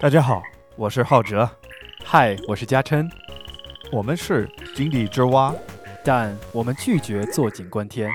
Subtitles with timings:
[0.00, 0.40] 大家好，
[0.76, 1.50] 我是浩哲，
[2.04, 3.10] 嗨，我是嘉琛，
[3.90, 5.52] 我们是井底之蛙，
[6.04, 8.08] 但我们拒绝坐井观天，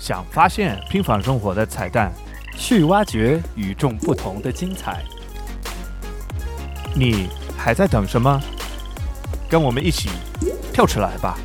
[0.00, 2.10] 想发现平凡生活的彩蛋，
[2.56, 5.04] 去挖掘与众不同的精彩。
[6.92, 8.40] 你还在等什么？
[9.48, 10.08] 跟我们一起
[10.72, 11.38] 跳出来吧！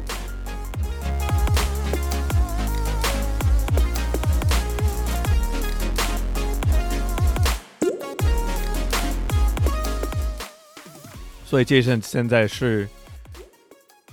[11.56, 12.86] 所以，Jason 现在是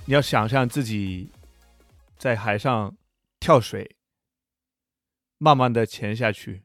[0.05, 1.29] 你要想象自己
[2.17, 2.95] 在海上
[3.37, 3.97] 跳水，
[5.39, 6.63] 慢慢的潜下去，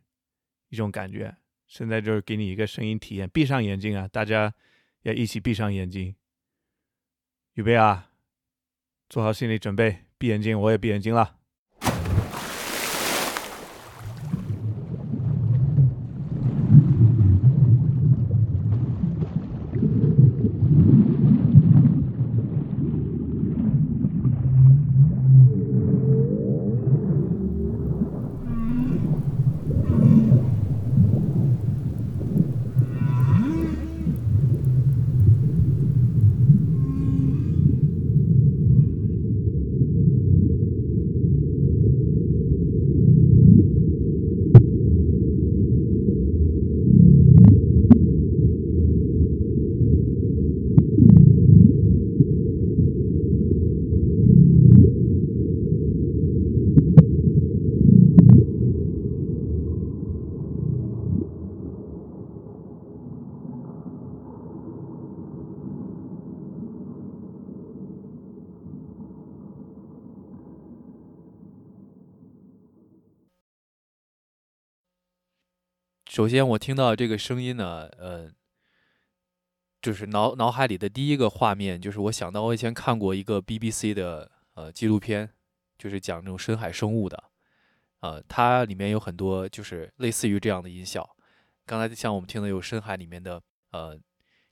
[0.68, 1.36] 一种感觉。
[1.66, 4.54] 现在就是给你一个声音体验，闭上眼睛啊，大家
[5.02, 6.14] 要一起闭上眼睛，
[7.54, 8.12] 预备啊，
[9.08, 11.37] 做好心理准备，闭眼睛，我也闭眼睛了。
[76.18, 78.28] 首先，我听到这个声音呢，呃，
[79.80, 85.30] 就是脑脑海里的第一个画面，就是我想到我以前看过一个 BBC 的呃纪录片，
[85.78, 87.22] 就是讲这种深海生物的，
[88.00, 91.08] 呃，它里面有很多就是类似于这样的音效。
[91.64, 93.40] 刚才像我们听的有深海里面的
[93.70, 93.96] 呃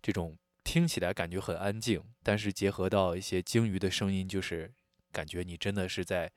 [0.00, 4.72] 这种听起来感觉很安静，但是结合到一些鲸鱼的声音，就是
[5.10, 6.31] 感觉你真的是在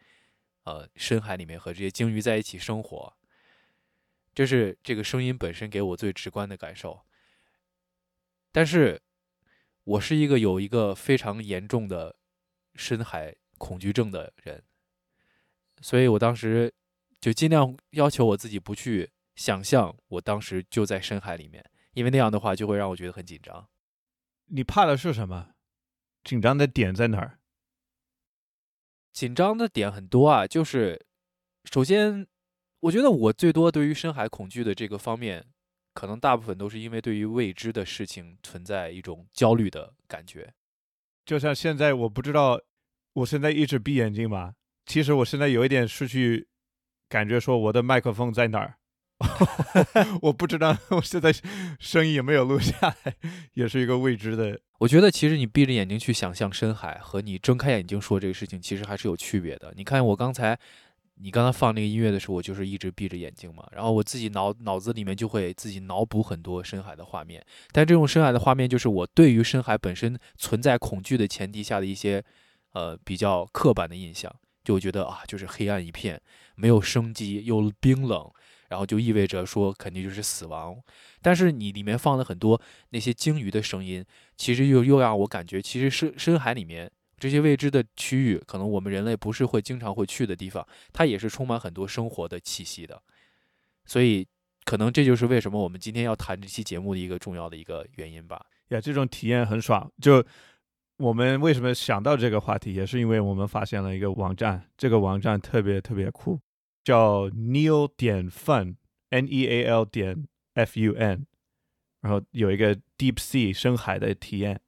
[0.64, 3.14] 呃深海里面和这些鲸鱼在一起生活。
[4.40, 7.02] 这是这个声音本身给我最直观的感受，
[8.54, 9.02] 但是，
[9.84, 12.16] 我是一个有一个非常严重的
[12.74, 14.64] 深海恐惧症的人，
[15.82, 16.74] 所以我当时
[17.20, 23.68] 就尽量要求我自己不去想象我当时就在深海里面，因为那样的话就会让我觉得很紧张。
[24.46, 25.50] 你怕的是什么？
[26.24, 27.40] 紧张的点在哪儿？
[29.12, 31.06] 紧张的点很多啊，就是
[31.66, 32.26] 首先。
[32.82, 35.46] 我觉得我最多对于深海恐惧的这个方面，
[35.94, 40.54] 可能大部分都是因为对于未知的事情存在一种焦虑的感觉。
[41.26, 42.62] 就像现在，我不知道，
[43.14, 44.54] 我现在一直闭眼睛嘛。
[44.86, 46.48] 其实我现在有一点失去
[47.10, 48.76] 感觉，说我的麦克风在哪儿？
[50.24, 51.34] 我不知道 我现在
[51.80, 52.74] 声音有没有录下
[53.04, 53.16] 来，
[53.56, 54.58] 也是一个未知的。
[54.80, 59.74] 我觉得其实你闭着眼睛去想象深海，和你睁开眼睛说这个事情，其实还是有区别的。
[59.76, 60.58] 你看我刚才。
[61.22, 72.24] 你刚才放那个音乐的时候，我就是一直闭着眼睛嘛，然后我自己脑脑子里面就会自己脑补很多深海的画面，但这种深海的画面就是我对于深海本身存在恐惧的前提下的一些，
[72.72, 76.22] 呃，比较刻板的印象，就觉得啊，就是黑暗一片，
[76.56, 78.32] 没有生机，又冰冷，
[78.70, 80.78] 然后就意味着说肯定就是死亡。
[81.22, 84.06] 但是你里面放了很多那些鲸鱼的声音，
[84.38, 86.90] 其实又又让我感觉，其实深深海里面。
[87.20, 93.00] 这些未知的区域，可能我们人类不是会经常会去的地方，它也是充满很多生活的气息的。
[93.86, 94.26] 所以，
[94.66, 98.46] 可能这就是为什么我们今天要谈这期节目的一个重要的一个原因吧。
[98.70, 99.92] 呀，这种体验很爽。
[100.02, 100.24] 就
[100.98, 106.40] 我们为什么想到这个话题，也是因为我们发现了一个网站，这个网站特别特别酷，
[106.84, 111.26] 叫 Neil 点 Fun，N E A L 点 F U N，
[112.02, 114.62] 然后有一个 Deep Sea 深海的体验。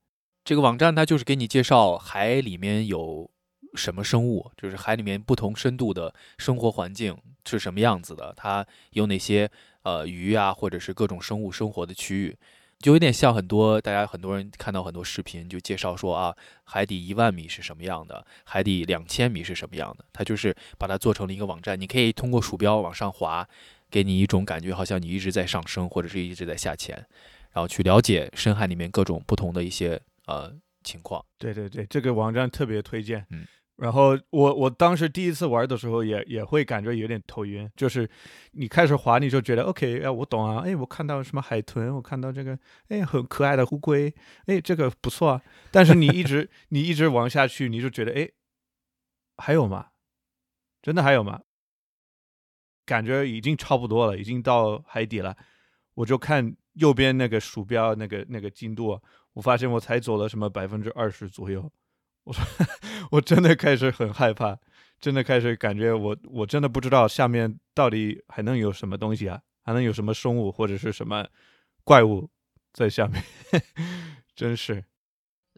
[0.43, 3.29] 这个网站它就是给你介绍海里面有
[3.75, 7.15] 什么生物，就是海里面不同深度的生活环境
[7.45, 9.49] 是什么样子的，它有哪些
[9.83, 12.35] 呃鱼啊，或者是各种生物生活的区域，
[12.79, 23.47] 就有点像很多大家很多人看到很多视频就介绍说啊，海底一万米是什么样的，海底两千米是什么样的，它就是把它做成了一个网站，你可以通过鼠标往上滑，
[23.89, 26.95] 给你一种感觉，好像你一直在上升或者是一直在下潜，
[27.53, 30.01] 然后去了解深海里面各种不同的一些。
[30.31, 33.25] 呃，情况对对对，这个网站特别推荐。
[33.31, 33.45] 嗯，
[33.75, 38.09] 然后我我当时第一次玩的时候也也会感觉有点头晕，就是
[38.51, 42.57] 你开始滑你就觉得 OK，哎我懂啊，哎我看到什么海豚，我看到这个
[42.87, 44.13] 哎很可爱的乌龟，
[44.45, 48.29] 哎这个不错啊，但是你一直你一直玩下去，你就觉得哎
[49.37, 49.87] 还有吗？
[50.81, 51.41] 真的还有吗？
[52.85, 55.37] 感觉已经差不多了，已经到海底了，
[55.95, 58.99] 我就看右边那个鼠标那个那个进度，
[59.33, 61.71] 我发现我才走了什么百分之二十左右。
[62.23, 62.43] 我说，
[63.11, 64.57] 我真的开始很害怕，
[64.99, 71.27] 真的开始感觉我我真的不知道下面到底还能有什么东西啊，还能有什么生物或者是什么
[71.83, 72.29] 怪物
[72.73, 73.23] 在下面，
[74.35, 74.85] 真是。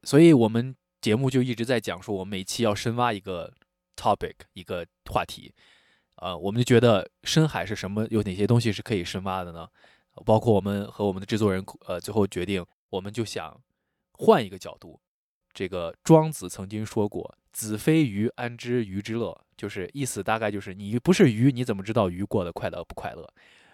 [0.03, 3.53] 所以我们节目就一直在讲说，我们每期要深挖一个
[3.97, 5.53] topic 一个话题，
[6.15, 9.67] 呃，我们就觉得深海是什么，有哪些东西是可以深挖的呢？
[10.25, 13.59] 包括我们和我们的制作人，呃，最后决定，我们就想
[14.13, 14.99] 换一个角度。
[15.53, 23.27] 这个庄子曾经说过：“子非鱼，安知鱼之乐？”就是意思大概就是你不是鱼，你怎么知道鱼过得快乐不快乐？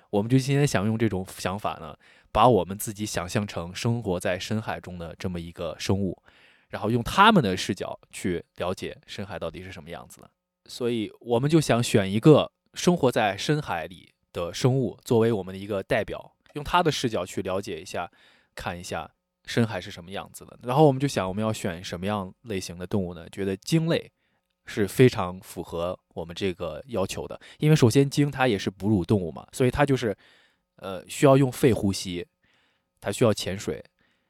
[0.10, 1.96] 我们就今天想用这种想法呢，
[2.32, 6.22] 把我们自己想象成生活在深海中的这么一个生物，
[6.70, 10.30] 然后用他们的视角去了解深海到底是什么样子的。
[10.66, 18.12] 所以我们就想选一个生活在深海里的生物作为我们的一个代表，用他的视角去了解一下，
[18.56, 19.12] 看一下。
[19.46, 20.60] 深海是什么样子的？
[20.62, 23.28] 然后我们就想，我们要选什么样类型的动物呢？
[23.32, 24.12] 觉得鲸类
[24.68, 30.16] 是非常符合我们这个要求的，因为首先鲸它也是哺乳动物嘛，所以它就是
[30.76, 32.24] 呃需要用肺呼吸，
[33.02, 33.84] 它需要潜水，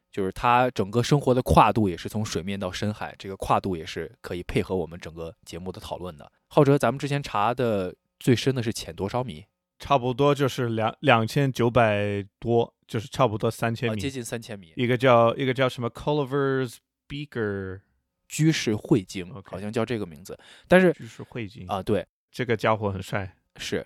[0.09, 6.31] 就是它整个生活的跨度也是从水面到深海，这个跨度也是可以配合我们整个节目的讨论的。
[6.47, 9.43] 浩哲，咱们之前查的最深的是浅多少米？
[9.79, 12.73] 差不多就是两两千九百多。
[12.89, 14.73] 就是差不多三千米，接近三千米。
[14.75, 16.77] 一个叫一个叫什么 Culver's
[17.07, 17.81] Beaker
[18.27, 20.35] 居士汇鲸，好像叫这个名字。
[20.67, 23.35] 但是居士汇鲸啊，对，这个家伙很帅。
[23.57, 23.85] 是，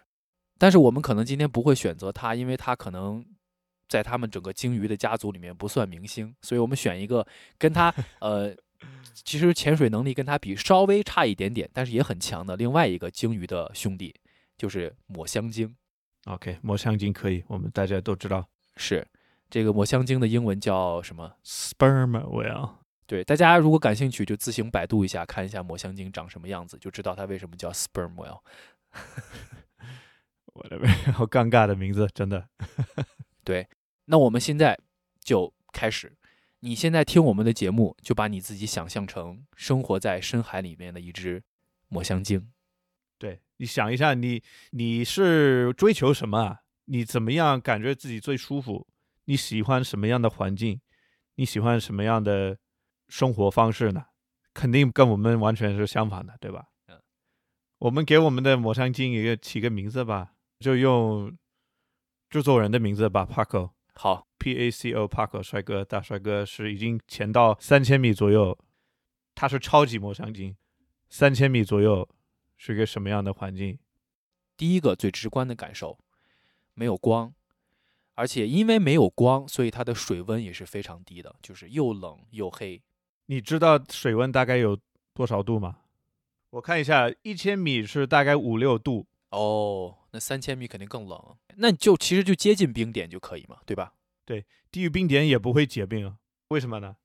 [0.57, 3.25] 但是我们可能今天不会选择他，因为他可能
[3.89, 8.55] 在他们整个鲸鱼的家族里面不算明星，所以我们选一个跟他 呃，
[9.13, 14.15] 其实潜水能力跟他比稍微差一点点，但是也很强的另外一个鲸鱼的兄弟，
[14.57, 15.75] 就是抹香鲸。
[16.25, 18.47] OK，抹香鲸可以，我们大家都知道。
[18.77, 19.05] 是，
[19.49, 22.75] 这个抹香鲸的英文叫什么？Sperm whale。
[23.05, 28.39] 对，大家如果感兴趣，就自行百度一下，看一下抹香鲸长什么样子，就知道它为什么叫 sperm whale。
[30.53, 32.47] 我的妈，好尴尬的名字，真的。
[33.43, 33.67] 对，
[34.05, 34.79] 那我们现在
[35.19, 36.15] 就开始。
[36.61, 41.43] 你现在听我们的节目，就把你自己想象成生活在深海里面的一只
[41.89, 42.52] 抹香鲸。
[43.57, 44.41] 对你想一下，你
[44.71, 46.59] 你是追求什么啊？
[46.85, 48.87] 你怎么样感觉自己最舒服？
[49.25, 50.81] 你喜欢什么样的环境？
[51.35, 52.57] 你喜欢什么样的
[53.07, 54.05] 生活方式呢？
[54.53, 56.65] 肯定跟我们完全是相反的，对吧？
[56.87, 57.01] 嗯，
[57.79, 61.35] 我们给我们的抹香鲸一个起个名字吧，就用
[62.29, 63.71] 制作人的名字吧，Paco。
[63.95, 68.57] 好，P A C O，Paco，帅哥，大帅哥是已经潜到三千米左右，
[69.33, 70.55] 他是超级抹香鲸。
[71.09, 72.09] 三千米左右
[72.65, 73.77] 是一个什么样的环境？
[74.55, 75.99] 第一个最直观的感受。
[76.75, 77.33] 没有光，
[78.13, 82.81] 而且因为没有光，所以它的水温也是非常低的，就是又冷又黑。
[83.25, 84.79] 你知道水温大概有
[85.13, 85.79] 多少度吗？
[86.51, 89.07] 我看一下，一千米是大概五六度。
[89.31, 91.35] 哦，那三千米肯定更冷。
[91.57, 93.93] 那就其实就接近冰点就可以嘛，对吧？
[94.23, 96.15] 对，低于冰点也不会结冰啊？
[96.47, 96.95] 为什么呢？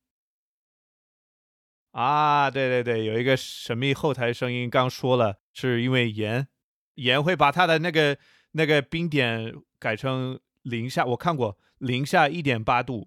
[1.92, 6.48] 啊，对对对，有一个神秘后台声音刚说了，是因为盐，
[6.94, 8.16] 盐会把它的那个。
[8.52, 13.06] 那个冰点改成零下，我看过零下一点八度，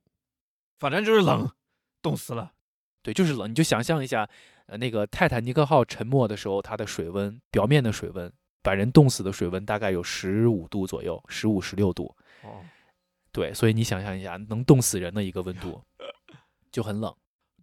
[0.77, 1.49] 反正就是冷，
[1.99, 2.53] 冻死了。
[3.01, 3.49] 对，就是冷。
[3.49, 4.29] 你就想象一下，
[4.67, 12.15] 呃，那个泰坦尼克号沉没的时候，它的水温，表面的水温，把人冻死的水温大概有十五度左右，十五十六度。
[12.43, 12.63] 哦，
[13.31, 15.81] 对，所以你想象一下，能冻死人的一个温度，
[16.71, 17.13] 就很冷。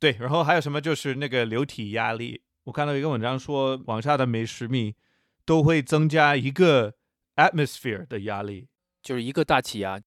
[0.01, 0.81] 对，然后还有什么？
[0.81, 2.43] 就是那个流体压力。
[2.65, 4.95] 我看到一个文章说，往下的每十米
[5.45, 6.95] 都会增加一个。
[7.39, 8.67] atmosphere 的压力
[9.01, 10.01] 就是一个大气压，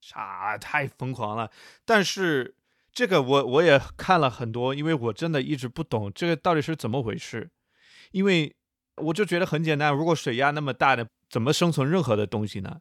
[0.00, 1.50] 啥太疯狂了。
[1.84, 2.56] 但是
[2.90, 7.50] 这个我我也看了很多，因为我真的一直不懂这个到底是怎么回事。
[8.12, 8.56] 因为
[8.96, 12.80] 我就觉得很简单，如果水压那么大的，怎么生存任何的东西呢？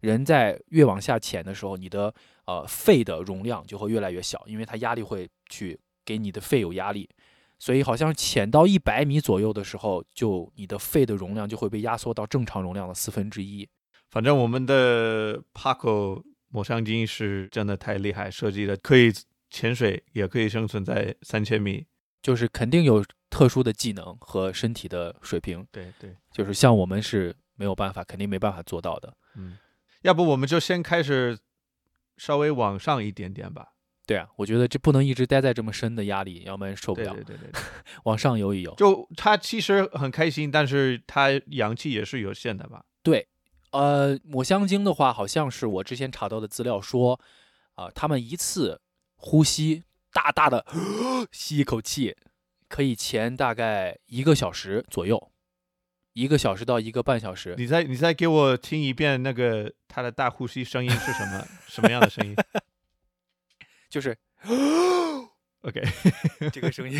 [0.00, 2.12] 人在越往下潜的时候，你的
[2.46, 7.10] 呃肺的容量就会越来越小，因为它压力会去给你的肺有压力。
[7.58, 13.68] 所以好像潜到一百米左右的时候，就你的肺的容量就会被压缩到正常容量的四分之一。
[14.08, 19.12] 反正我们的 Paco 抹香鲸是真的太厉害，设计的可以
[19.50, 21.86] 潜水，也可以生存在三千米，
[22.22, 29.14] 就是肯定有特殊的技能和身体的水平，对对，就是像我们是没有办法，肯定没办法做到的。
[29.36, 29.58] 嗯，
[30.00, 31.38] 要不我们就先开始
[32.16, 33.74] 稍微往上一点点吧。
[34.10, 37.14] 对啊，我觉得这不能一直待在这么深的压力，要不然受不了。
[37.14, 37.60] 对对对对，
[38.02, 38.74] 往上游一游。
[38.74, 42.84] 就他其实很开心，但是他阳气也是有限的吧？
[43.04, 43.28] 对
[43.70, 47.20] 呃，抹香鲸的话，好像是我之前查到的资料说，
[47.76, 48.80] 啊、他们一次
[49.14, 50.66] 呼吸大大的
[51.30, 52.16] 吸一口气，
[52.68, 55.30] 可以前大概一个小时左右，
[56.14, 57.54] 一个小时到一个半小时。
[57.56, 62.34] 你再你再给我听一遍那个他的大呼吸声音是什么什么样的声音
[63.90, 64.16] 就是？
[65.62, 65.82] OK，
[66.50, 66.98] 这个声音。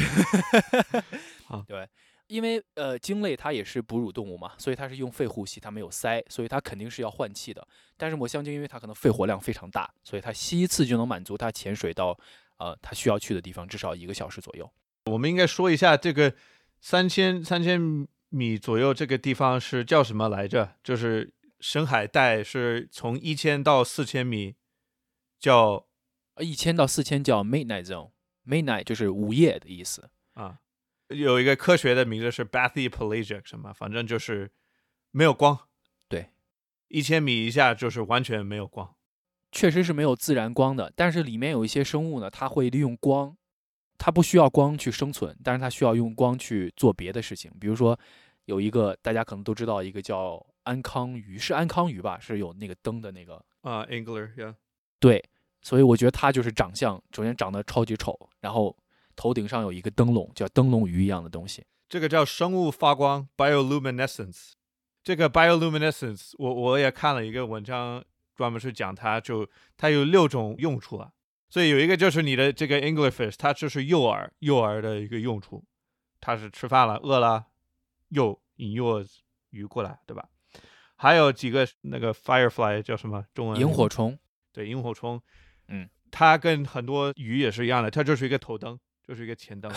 [1.48, 1.88] 好对，
[2.26, 7.66] 因为呃，鲸类它也是哺乳动物嘛，所以它是用肺呼吸，它没有鳃，所以它肯定是要换气的。
[7.96, 12.18] 但是抹香鲸因为它可能肺活量非常大，所以它吸一次就能满足它潜水到
[12.58, 14.70] 呃它需要去的地方至少一个小时左右。
[15.06, 16.34] 我们应该说一下这个
[16.80, 20.76] 三千三千米左右这个地方是叫什么来着？
[20.84, 24.54] 就是深海带是从一千到四千米，
[25.38, 25.88] 叫呃，
[26.40, 30.10] 一千到四千叫 midnight zone，midnight 就是午夜的意思。
[30.34, 30.58] 啊，
[31.08, 34.50] 有一个科学的名字是 bathypelagic 什么，反正就是
[35.10, 35.58] 没有光。
[36.08, 36.30] 对，
[36.88, 38.94] 一千米以下就是完全没有光。
[39.52, 43.36] 确实是没有自然光的，但是里面有一些生物呢，它会利用光，
[43.98, 47.50] 它不需要光去生存，但是它需要用光去做别的事情。
[47.58, 47.98] 比如说，
[48.44, 52.16] 有一个大家可能都知道，一个叫安康鱼，是安康鱼吧？
[52.20, 53.44] 是有那个灯的那个。
[53.62, 54.54] 啊、a n g l e r yeah，
[55.00, 55.22] 对，
[55.62, 58.76] 所以我觉得它就是长相，首先长得超级丑，然后
[59.14, 61.64] 头顶上有一个灯笼，叫灯笼鱼一样的东西。
[61.88, 64.52] 这个叫生物发光 bioluminescence。
[65.02, 68.04] 这个 bioluminescence，我我也看了一个文章，
[68.36, 71.12] 专门是讲它，就它有六种用处啊。
[71.48, 75.64] 所以有一个就是你的这个 anglerfish，它就是诱饵，诱饵的一个用处，
[76.20, 77.46] 它是吃饭了，饿了，
[78.10, 79.04] 诱引诱
[79.50, 80.28] 鱼过来，对吧？
[80.94, 83.58] 还有几个那个 firefly 叫什么中文？
[83.58, 84.18] 萤火虫，
[84.52, 85.20] 对，萤火虫，
[85.70, 89.70] 嗯，它跟很多鱼也是一样的，它就是一个头灯，就是一个前灯，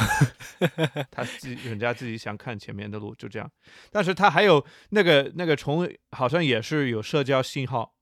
[1.09, 3.50] 它自己人家自己想看前面的路，就这样。
[3.91, 7.93] 但是它还有那个那个虫，好像也是有社交信号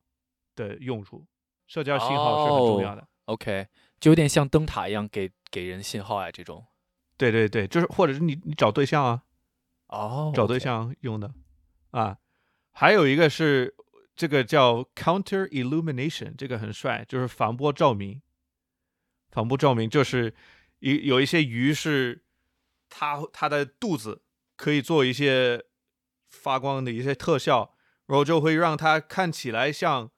[0.56, 1.26] 的用处，
[1.68, 3.08] 社交信号是很重要的。
[3.26, 3.68] OK，
[4.00, 6.66] 就有点像灯塔一样给给人信号啊，这种。
[7.18, 9.22] 对对对，就是或者是你你找对象啊，
[9.88, 11.32] 哦找对象用的
[11.92, 12.18] 啊。
[12.72, 13.76] 还有一个是
[14.22, 18.22] 这个叫 counter illumination，这个很帅，就是反波照明。
[19.32, 20.36] 反波照明就是
[20.78, 22.24] 有有一些鱼是
[22.88, 24.22] 它它的肚子
[24.56, 25.66] 可以做一些
[26.30, 27.74] 发光的一些特效，
[28.06, 30.12] 然后就会让它看起来像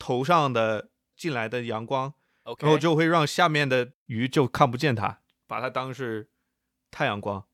[0.00, 2.12] 头上的进来的阳光
[2.58, 6.28] 然后就会让下面的鱼就看不见它，把它当是
[6.90, 7.46] 太阳光。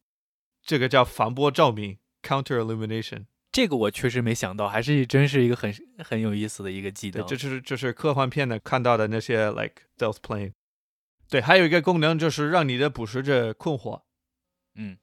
[0.63, 3.27] 这个叫反波照明 （counter illumination）。
[3.53, 7.29] 这个我确实没想到，还是真是一个很很有意思的一个技对，能。
[7.29, 10.53] 这就是就是科幻片的看到的那些 like stealth plane。
[11.29, 14.03] 对，还有一个功能就是让你的捕食者困惑。
[14.75, 14.99] 嗯，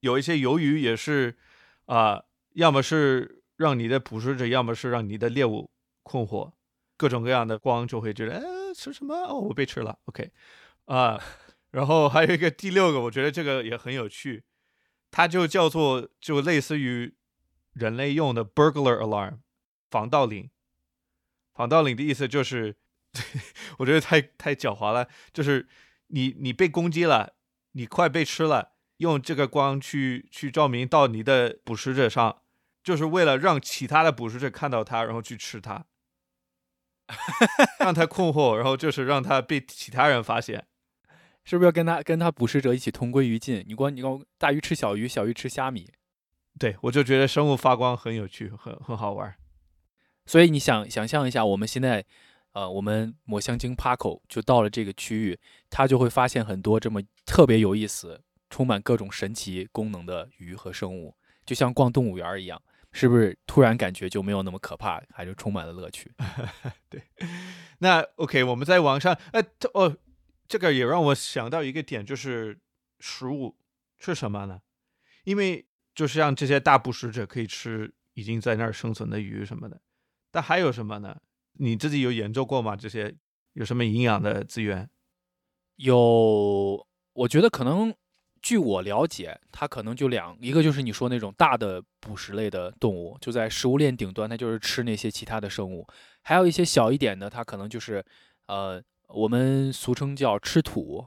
[0.00, 1.36] 有一些鱿鱼也是
[1.86, 5.70] 啊、要么是让你的捕食者，要么是让你的猎物
[6.02, 6.52] 困惑，
[6.96, 8.42] 各种各样的光就会觉得，哎，
[8.74, 9.14] 吃什么？
[9.14, 9.98] 哦，我被吃了。
[10.06, 10.30] OK，
[10.86, 11.20] 啊、
[11.70, 14.44] 然后还有一个第六个，我觉得这个也很有趣，
[15.10, 17.14] 它就叫做就类似于
[17.72, 19.38] 人类用的 burglar alarm
[19.90, 20.50] 防盗铃。
[21.54, 22.76] 防盗铃的意思就是，
[23.78, 25.68] 我觉得太太狡猾了，就是
[26.08, 27.34] 你你被攻击了，
[27.72, 32.42] 你快被吃了，用这个光去去照明到你的捕食者上，
[32.82, 35.84] 就是为了让其他的捕食者看到它，然后去吃它，
[37.78, 40.66] 让他困惑，然后就是让他被其他人发现。
[41.44, 43.64] 是不是要跟他跟他捕食者一起同归于尽？
[43.66, 45.92] 你光你光大鱼吃小鱼，小鱼吃虾米。
[46.58, 49.34] 对我就觉得生物发光很有趣，很很好玩。
[50.26, 52.04] 所以你想想象一下，我们现在，
[52.52, 63.36] 呃，我们抹香鲸趴口就到了这个区域，它就会发现很多这么特别有意思、充满各种神奇功能的鱼和生物，就像逛动物园儿一样，是不是？
[63.46, 66.12] 突然感觉就没有那么可怕，还是充满了乐趣。
[66.88, 67.02] 对
[67.78, 69.96] 那 OK，我们在网上，呃，这哦，
[70.46, 72.60] 这个也让我想到一个点，就是
[73.00, 73.56] 食物
[73.98, 74.60] 是什么呢？
[75.24, 79.80] 因为就是让这些大捕食者可以吃已经在那儿生存的鱼什么的，
[80.30, 81.16] 但还有什么呢？
[81.54, 82.74] 你自己有研究过吗？
[82.74, 83.14] 这些
[83.52, 84.88] 有什么营养的资源？
[85.76, 87.94] 有，我觉得可能，
[88.40, 95.86] 据我了解，它可能就两，一个就是你说那种大的捕食类的动物，就在食物链顶端，它就是吃那些其他的生物；
[96.22, 98.04] 还有一些小一点的，它可能就是，
[98.46, 101.06] 呃，我们俗称叫吃土，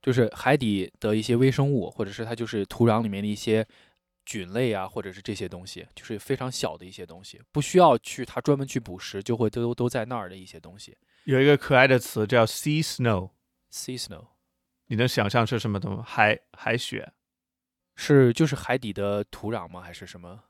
[0.00, 3.66] 就是海底的一些微生物，或者是它就是土壤里面的一些
[4.28, 10.94] 菌类啊，或者是这些东西，就是非常小的一些东西，不需要去它专门去捕食，就会都都在那儿的一些东西。
[11.24, 14.26] 有一个可爱的词叫 sea snow，Sea snow
[14.88, 16.02] 你能想象是什么东西？
[16.02, 17.10] 海海雪，
[17.96, 19.80] 是就是海底的土壤吗？
[19.80, 20.44] 还是什么？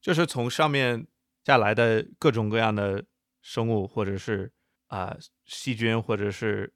[0.00, 1.06] 就是从上面
[1.44, 3.04] 下来的各种各样的
[3.42, 4.50] 生物，或者是
[4.86, 6.72] 啊、细菌，或者是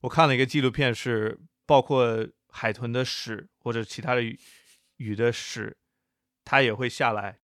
[0.00, 4.22] 我看了一个纪录片，是包括海豚的屎或者其他的
[5.00, 5.78] 鱼鱼的屎，
[6.44, 7.40] 它也会下来，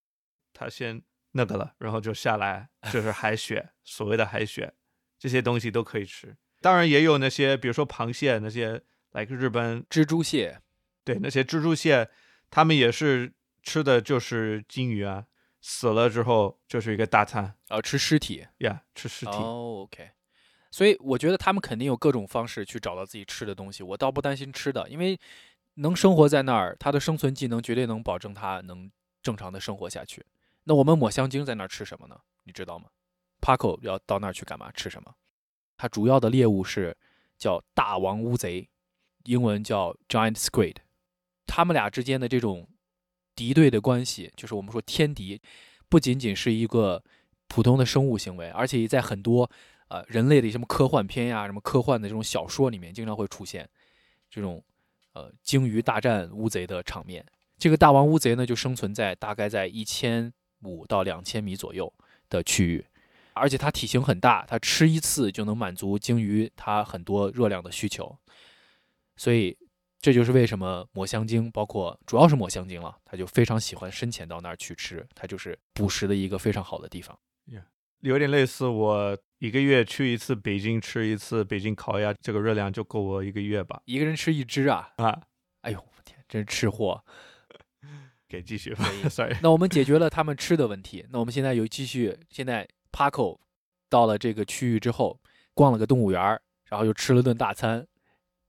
[0.52, 4.74] 它先那个了，然后就下来，就是海雪，所谓的海雪，
[5.18, 6.36] 这些东西都可以吃。
[6.60, 8.82] 当然也有那些，比如说螃蟹，那些
[9.12, 10.60] 来日本蜘蛛蟹
[11.02, 12.10] 对，那些蜘蛛蟹，
[12.50, 13.32] 它们也是
[13.62, 15.26] 吃的就是金鱼啊，
[15.62, 18.46] 死了之后就是一个大餐哦，吃尸体。
[18.58, 19.32] 呀吃尸体。
[19.32, 20.10] 哦，OK。
[20.70, 25.18] 所以我觉得他们肯定有各种方式去找到自己吃的东西，我倒不担心吃的，因为
[25.76, 28.90] 能生活在那儿，它的生存技能绝对能保证它能
[29.22, 30.24] 正常的生活下去。
[30.64, 32.18] 那我们抹香鲸在那儿吃什么呢？
[32.44, 32.88] 你知道吗
[33.40, 34.70] ？Paco 要到那儿去干嘛？
[34.72, 35.14] 吃什么？
[35.76, 36.96] 它主要的猎物是
[37.38, 38.68] 叫大王乌贼，
[39.24, 40.76] 英文叫 Giant Squid。
[41.46, 42.68] 他们俩之间的这种
[43.34, 45.40] 敌对的关系，就是我们说天敌，
[45.88, 47.04] 不仅仅是一个
[47.46, 49.48] 普通的生物行为，而且在很多
[49.88, 53.68] 呃人类的什么科幻片呀、什么科幻的这种小说里面，经常会出现
[54.28, 54.64] 这种
[55.16, 57.24] 呃鲸鱼大战乌贼的场面。
[57.56, 60.30] 这个大王乌贼呢，就生存在大概在一千
[60.62, 61.90] 五到两千米左右
[62.28, 62.84] 的区域，
[63.32, 68.18] 而且它体型很大，它吃一次就能满足鲸鱼它很多热量的需求，
[69.16, 69.56] 所以
[69.98, 77.18] 这就是为什么抹香鲸，包括主要是抹香鲸了，它就非常喜欢深潜到那儿去吃，它就是捕食的一个非常好的地方。
[78.06, 83.82] 有点类似我一个月去一次北京吃一次北京烤鸭，这个热量就够我一个月吧？
[83.84, 85.20] 一个人吃一只啊，啊，
[85.62, 87.04] 哎呦，我天，真是吃货。
[88.28, 89.36] 给继续吧可以，sorry。
[89.42, 93.38] 那我们解决了他们吃的问题，那我们现在有继续，现在 Paco
[93.88, 95.20] 到了这个区域之后，
[95.54, 97.86] 逛了个动物园儿，然后又吃了顿大餐，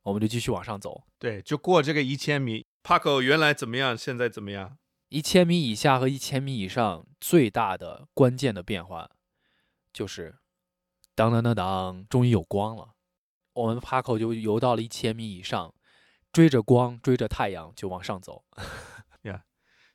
[0.03, 1.03] 我们就继续往上走。
[1.19, 2.65] 对，就过这个一千米。
[2.84, 3.97] Paco 原来怎么样？
[3.97, 4.77] 现在怎么样？
[5.10, 9.10] 一千米以下和一千米以上最大的关键的变化，
[9.97, 10.38] 就是
[11.15, 12.93] 当当当当，终于有光了。
[13.53, 15.73] 我们 Paco 就游到了一千米以上，
[16.31, 18.45] 追着光，追着太阳就往上走。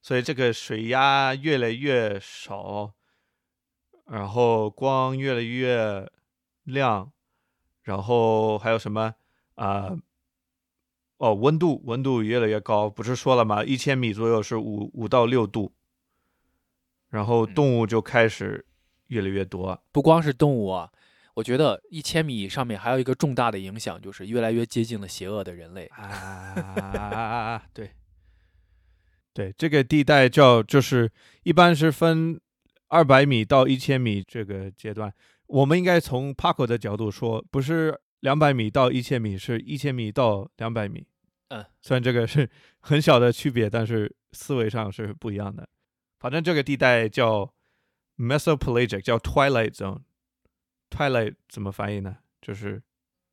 [0.02, 2.94] 所以这个水压越来越少，
[4.06, 6.10] 然后光越来越
[6.64, 7.12] 亮，
[7.82, 9.14] 然后还有什么
[9.54, 9.96] 啊、
[11.18, 13.62] 哦，温度温度越来越高，不是说了吗？
[13.62, 15.72] 一千米左右是五五到六度，
[17.08, 18.66] 然后嗯动物就开始
[19.12, 19.78] 越来越多。
[19.92, 20.90] 不光是动物啊，
[21.34, 25.86] 我觉得一千米上面还有一个重大的影响，就是越来越接近了邪恶的人类。
[25.94, 27.90] 啊，对，
[29.34, 31.10] 对，这个地带叫就是
[31.42, 32.40] 一般是分
[32.88, 35.12] 二百米到一千米这个阶段，
[35.46, 41.06] 我们应该从 Paco 的角度说，不是两百米到一千米，是一千米到两百米。
[41.48, 42.48] 嗯，虽然这个是
[42.80, 45.68] 很小的区别，但是思维上是不一样的。
[46.18, 47.52] 反正这个地带叫
[48.22, 50.02] Mesopelagic，叫 Twilight Zone。
[50.90, 52.18] Twilight 怎么翻译呢？
[52.40, 52.82] 就是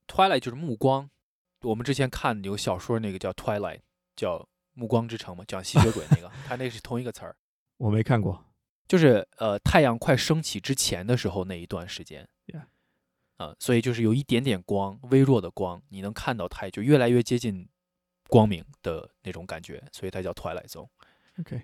[0.07, 1.09] Twilight 就是暮光，
[1.61, 3.81] 我们之前看有小说那个叫 Twilight，
[4.15, 4.39] 叫
[4.73, 7.35] 《暮光之城》嘛，讲吸血鬼那个， 它那是同一个词儿，
[7.77, 8.43] 我没看过。
[8.87, 12.27] 就是呃太阳快升起之前的时候那一段时间。
[12.47, 12.63] Yeah
[13.37, 17.69] 啊、所以就是有一点点光，微弱的光，你能看到它，就越来越接近
[18.27, 20.89] 光明的那种感觉，所以它叫 Twilight Zone。
[21.39, 21.61] OK，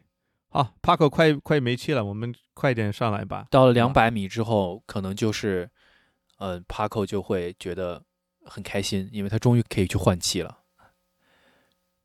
[0.56, 3.46] 好，Paco 快快没气了，我们快点上来吧。
[3.52, 5.70] 到了啊两百米之后，可能就是，
[6.38, 8.02] 呃，Paco 就会觉得
[8.46, 10.60] 很开心，因为他终于可以去换气了。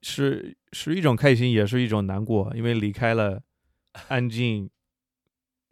[0.03, 3.41] 是是一种开心，也是一种难过，因为离开了
[4.09, 4.69] 安静、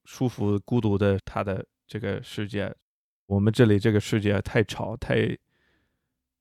[0.04, 2.72] 舒服、孤独的他的这个世界。
[3.26, 5.36] 我们这里这个世界太吵、太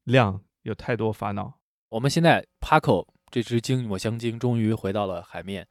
[0.03, 1.59] 亮，有太多烦恼。
[1.89, 5.67] 我们现在 Paco 这只鲸抹香鲸终于回到了海面，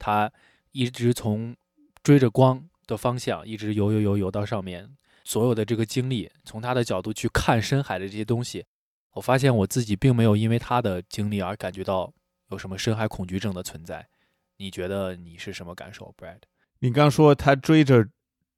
[0.00, 0.32] 它
[0.72, 1.54] 一直从
[2.02, 8.64] 追着光的方向一直游游游游到上面，所有的这个经历，从他的角度去看深海的这些东西，
[9.12, 12.12] 我发现我自己并没有因为他的经历而感觉到
[12.48, 14.08] 有什么深海恐惧症的存在。
[14.56, 16.40] 你觉得你是什么感受，Brad？
[16.80, 18.08] 你刚说他追着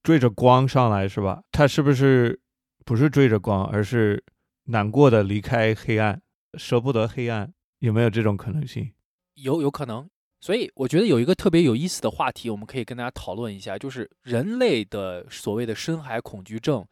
[0.02, 1.42] 追着光上来是吧？
[1.50, 2.40] 他是不是
[2.84, 4.24] 不是追着光，而是
[4.64, 6.22] 难过的离开黑暗，
[6.54, 7.52] 舍不得黑暗？
[7.80, 8.92] 有没有这种可能性？
[9.34, 10.08] 有有可能。
[10.42, 16.84] 所以我觉得有一个特别有意思的话题，我们可以跟大家讨论一下，就是人类的所谓的深海恐惧症，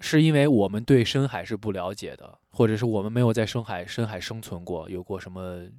[0.00, 5.70] 是因为我们对深海是不了解的，或者是我们没有在深海深海生存过，有过什么？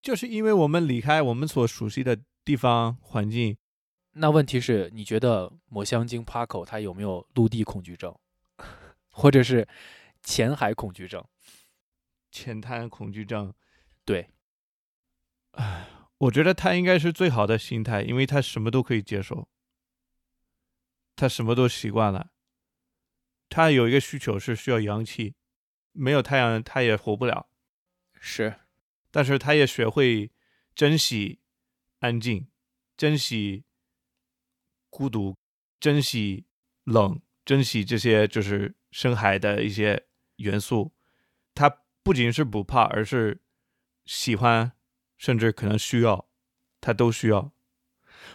[0.00, 3.56] 就是因为我们离开我们所熟悉的地方环境。
[4.12, 8.14] 那问题是，你觉得抹香鲸 Paco 它有没有陆地恐惧症，
[9.10, 9.66] 或者是
[10.22, 11.24] 浅海恐惧症？
[12.30, 13.52] 浅滩恐惧症？
[14.04, 14.28] 对。
[15.52, 15.88] 唉，
[16.18, 19.48] 我觉得他应该是最好的心态，因为他什么都可以接受，
[21.14, 22.30] 他什么都习惯了。
[23.48, 25.34] 他有一个需求是需要阳气，
[25.92, 27.50] 没有太阳他也活不了。
[28.18, 28.60] 是，
[29.10, 30.30] 但是他也学会
[30.74, 31.40] 珍惜
[31.98, 32.48] 安静，
[32.96, 33.64] 珍惜
[34.88, 35.36] 孤独，
[35.78, 36.46] 珍惜
[36.84, 40.94] 冷，珍惜这些就是深海的一些元素。
[41.54, 43.42] 他不仅是不怕，而是
[44.06, 44.72] 喜欢，
[45.22, 46.26] 甚至可能需要，
[46.80, 47.52] 他都需要。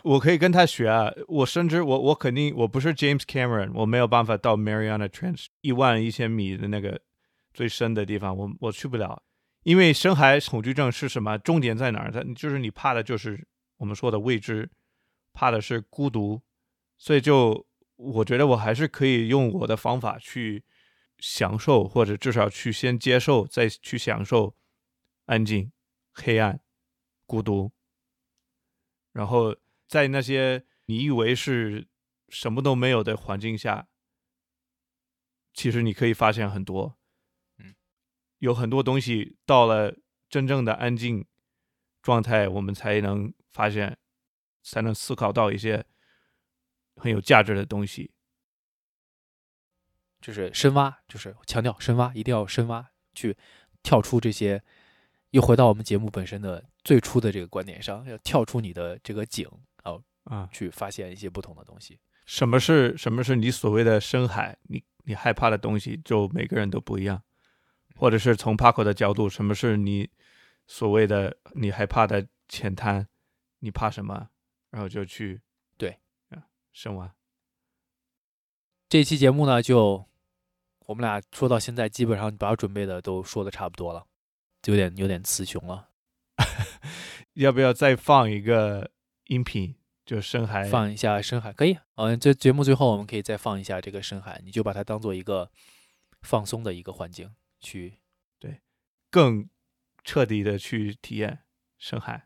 [0.04, 1.12] 我可以跟他学啊！
[1.28, 7.02] 我甚至我我肯定我不是 James Cameron，我没有办法到 Mariana Trench 一万一千米的那个
[7.54, 9.22] 最深的地方，我我去不了。
[9.64, 11.38] 因为深海恐惧症是什么？
[11.38, 12.10] 重点在哪儿？
[12.10, 13.46] 它就是你怕的就是
[13.76, 14.70] 我们说的未知，
[15.34, 16.42] 怕的是孤独。
[16.98, 20.64] 所以就我觉得我还是可以用我的方法去
[21.20, 24.56] 享受，或者至少去先接受，再去享受
[25.26, 25.70] 安静、
[26.14, 26.62] 黑暗、
[27.28, 27.72] 孤独，
[29.12, 29.56] 然后。
[29.90, 31.88] 在那些你以为是
[32.28, 33.88] 什么都没有的环境下，
[35.54, 36.98] 其实你可以发现很多，
[37.58, 37.74] 嗯，
[38.40, 39.96] 有很多东西到了
[40.28, 41.26] 真正的安静
[42.02, 43.98] 状态，我们才能发现，
[44.62, 45.86] 才能思考到一些
[46.98, 48.12] 很有价值的东西。
[50.20, 53.38] 就是深挖，就是强调深挖，一定要深挖，去
[53.82, 54.62] 跳出这些，
[55.30, 59.46] 又回到我们节目本身的最初的这个观点上，要跳出你的这个井。
[60.24, 62.00] 啊，去发现一些不同的东西。
[62.26, 64.58] 什么是什么是你所谓的深海？
[64.64, 67.22] 你你害怕的东西，就每个人都不一样。
[67.96, 70.10] 或者是从 Paco 的角度，什么是你
[70.66, 73.08] 所谓的你害怕的浅滩？
[73.60, 74.30] 你怕什么？
[74.70, 75.42] 然后就去
[75.78, 75.98] 对
[76.30, 77.14] 啊，深挖。
[78.88, 80.06] 这期节目呢，就
[80.88, 84.06] 我们俩说到现在，基本上把准备的都说的差不多了，
[84.62, 85.90] 就有点有点词穷了。
[87.34, 88.92] 要不要再放一个
[89.28, 89.76] 音频？
[90.06, 95.52] 就深海放一下深海可以，嗯，这节目最后我们可以再放一下这个深海，你就把它当做一个
[96.22, 97.98] 放松的一个环境去，
[98.40, 98.62] 对，
[99.12, 99.50] 更
[100.06, 101.40] 彻底的去体验
[101.78, 102.24] 深海。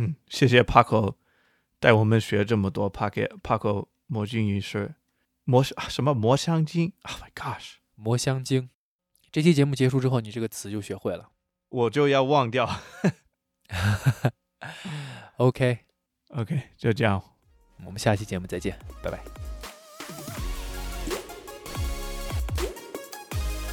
[0.00, 1.14] 嗯，谢谢 Paco
[1.80, 2.88] 带我们学这么多。
[2.92, 4.94] Paco Paco 魔镜仪式，
[5.42, 8.70] 魔什么魔香精？Oh my gosh，魔香精！
[9.32, 11.30] 这期节目结束之后，你这个词就学会了，
[11.70, 12.70] 我就要忘掉。
[15.38, 15.78] OK
[16.28, 17.20] OK，就这样，
[17.84, 19.18] 我们下期节目再见，拜拜。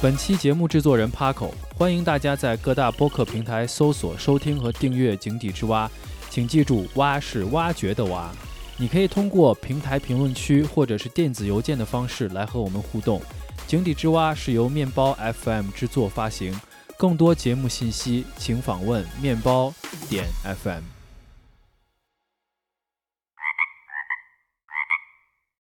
[0.02, 5.88] 本期节目制作人 Paco，欢迎大家在各大播客平台搜索、收听和订阅《井底之蛙》。
[6.36, 8.30] 请记住，挖是挖掘的挖。
[8.76, 13.22] 你可以通过平台评论区或者是电子邮件的方式来和我们互动。
[13.66, 16.54] 井底之蛙是由面包 FM 制作发行。
[16.98, 19.72] 更多节目信息，请访问面包
[20.10, 20.26] 点
[20.62, 20.95] FM。